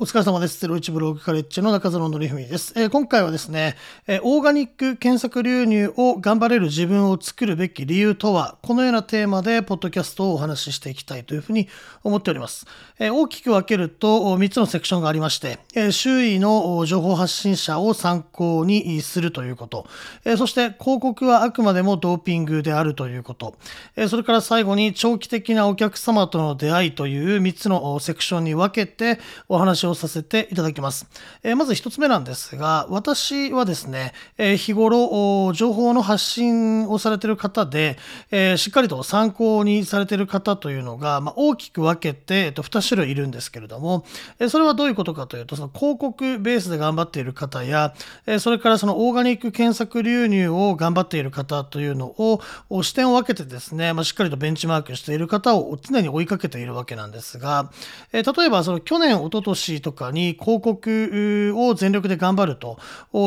[0.00, 0.60] お疲れ様です。
[0.60, 3.74] ゼロイブログカレッジの中園則文です、えー、今回はですね、
[4.06, 11.68] えー、オーガニック検索流入を頑張れる自分を作るべき理由とは、このようなテーマでポッドキャストをお話ししていきたいというふうに
[12.04, 12.64] 思っております。
[13.00, 19.88] えー、大きく分けると3つのセクションがありまして、え周囲の情報発信者を参考にするということ、
[20.24, 23.56] えそして広告はあくまでもドーピングであるということ、
[23.96, 29.18] えそれから最後に長期的なお客様との出会いという3つのセクションに分けて
[29.48, 31.06] お話ををさせていただきます。
[31.42, 37.98] え、まず一つ目なんですが、私はですね、え、日頃、情報の発信をされてる方で、
[38.30, 44.04] え、しっかりと参考にされてる方というのが、ま、大きく分けて、えっと、2種類いるんですけれども、
[44.38, 47.94] えそれはどういうことかというと、その広告ベースで頑張っている方や、
[48.26, 52.40] えそれからそのオーガニック検索流入を頑張っている方というのを、
[52.82, 57.70] 視点を分けてですね、ま、しっかりとベンチマークしている方を常に追いかけているわけなんですが、
[58.12, 62.78] え例えばその去年、一昨とかに広告を全力で頑張ると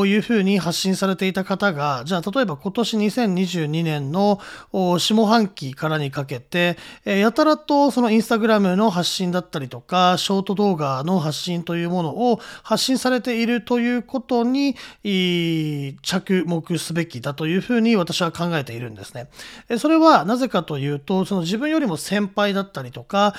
[0.05, 4.39] いうふうに発信されていた方が、じゃあ例えば今年2022年の
[4.71, 14.75] 下半期からにかけて、やたらとそのインスタグラムの発信だったりとか、ショート動画の発信というものを発信されているということに
[16.01, 19.29] 着目すべきだというふうに私は考えているんですね。
[19.77, 23.35] それはなぜかというと、その自分よりも先輩だったりとか、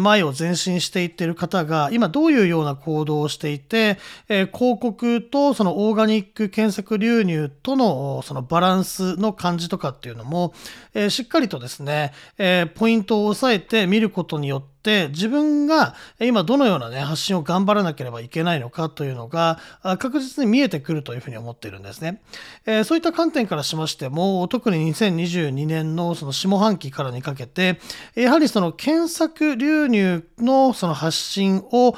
[0.00, 10.52] 前を前進していっている方が今どういうような行動をしていて、え、広告とそのオーガニック検索流入とのそのバランスの感じとかっていうのも、
[10.94, 19.58] え、しっかりとですね、え、ポイントを押さえて見ることによってって自分が今どのようなね発信を頑張らなければいけないのかというのが
[19.98, 22.22] 確実に見えてくるというふうに思っているんですね。
[22.66, 27.80] えー、そういった観点からしましても特に2022年のその下半期からにかけて
[28.14, 31.96] やはりその検索流入のその発信を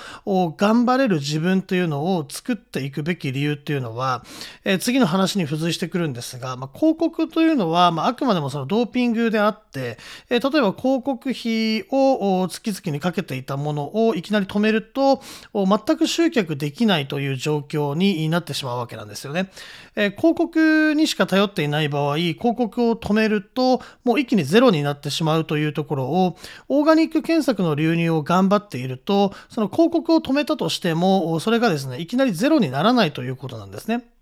[0.56, 4.24] 頑張れる自分というのを作っていくべき理由っていうのは、
[4.64, 9.98] えー、次の話に付随してくるんですが、まあ、広告というのは、まあ、あくまでもそのドーピングであって、
[10.30, 15.20] えー、例えば広告費を月々月にかけていたものをいきなり止めると、
[15.54, 19.50] 全く集客できないという状況になってしまうわけなんですよね。
[19.96, 26.36] え広告にしか頼っていない場合、広告を止めると、もう一気にゼロになってしまうというところを、
[26.68, 34.17] オーガニック検索の流入を頑張っていると、その広告を止めたとしても、それがですね、いきなりゼロにならないということなんですね。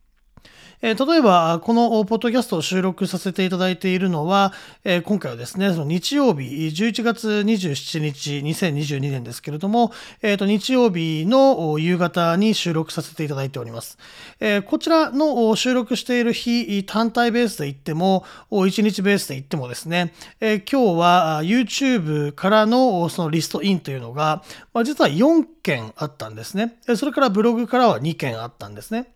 [0.82, 4.52] えー、例えば、このポッドキャストを収録させていただいているのは、
[4.84, 9.92] えー、今回はですね、その日曜日、11月27日、2022年ですけれども、
[10.22, 13.98] えー、と日曜日の夕方に収録させていただいております。
[14.40, 24.42] えー、こちらの収録している日、単体ベースで言っても、1日ベースで言ってもですね、えー、今日は YouTube からのそのリストインというのが、
[24.74, 26.76] まあ、実は4件あったんですね。
[26.96, 29.15] それからブログからは2件あったんですね。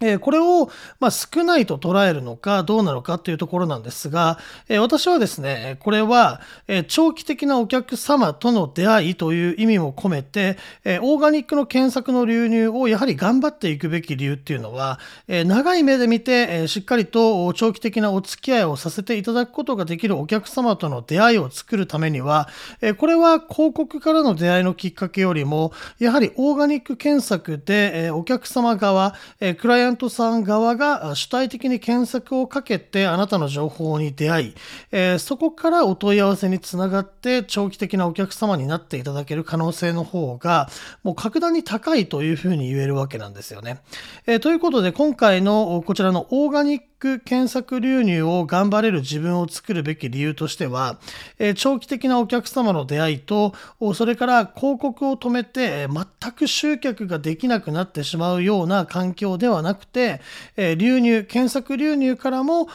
[0.00, 0.70] えこれを、
[1.00, 4.38] ま、少ないと捉えるのかどうなのかというところなんですが、
[4.68, 22.48] え私はですね、これは、え長期的なお客様との出会いという意味も込めて、えオーガニックの検索の流入をやはり頑張っていくべき理由っていうのは、え長い目で見て、えしっかりと長期的なお付き合いをさせていただくことができるお客様との出会いを作るためには、
[22.80, 34.54] えこれは広告からの出会いのきっかけよりも、やはりオーガニック検索で、えお客様側、えクライアントアントさん側が主体的に検索をかけてあなたの情報に出会い、
[34.92, 40.68] えー、そこからお問い合わせにつながって長期的なお客様になっていただける可能性の方が
[41.02, 43.80] もう格段に高いというふうに言えるわけなんですよね。
[44.26, 50.98] えー、ということで今回のこちらのオーガニック検索流入を頑張れる自分を作るべき理由としては、
[51.38, 53.54] え長期的なお客様の出会いと、
[53.94, 60.20] それから広告を止めて、全く集客ができなくなってしまうような環境ではなくて、
[60.56, 62.68] え流入、検索流入からも、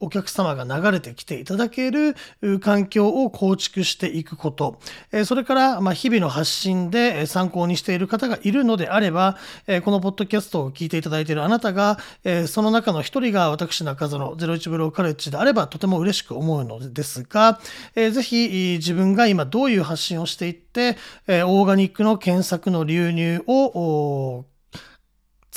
[0.00, 2.14] お客様が流れてきていただける
[2.60, 4.78] 環境を構築していくこと、
[5.24, 9.36] それから日々の発信で参考にしている方がいるのであれば、
[9.84, 11.98] このポッドキャストを聞いていただいているあなたが、
[12.46, 17.60] その中の一人が私中園01ブローカレッジであればとても嬉しく思うのですが、
[17.94, 20.96] ぜひ自分が今どういう発信をしていって、
[21.26, 24.44] オーガニックの検索の流入を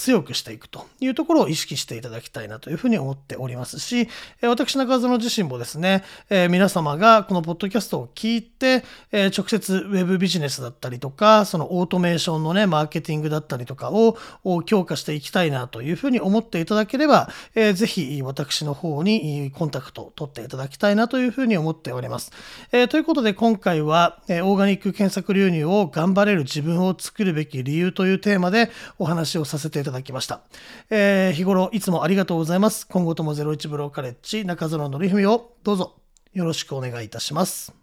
[0.02, 4.08] 強くしていくというところを意識していただきたいなというふうに思っておりますし、
[4.42, 14.18] 私中園自身もですね、え皆様がこのポッドキャストを聞いて、え直接ウェブビジネスだったりとか、そのオートメーションのね、マーケティングだったりとかを
[14.64, 22.32] 強化していきたいなというふうに思っていただければ、えー、ぜひ私の方にコンタクトを取っていただきたいなというふうに思っております。
[22.72, 30.42] え、ということで今回は、えオーガニック検索流入を頑張れる自分を作るべき理由というテーマでお話をさせていただきますただきました。
[30.90, 32.88] えー、日頃いつもありがとうございます。
[32.88, 35.96] 今後とも01ブローカレッジ中園のりふみをどうぞ
[36.34, 37.81] よろしくお願いいたします。